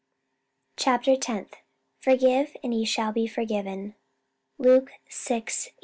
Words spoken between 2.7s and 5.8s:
ye shall be forgiven." Luke vi, 87.